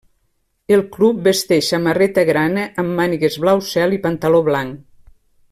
[0.77, 4.83] El club vesteix samarreta grana amb mànigues blau cel i pantaló blanc.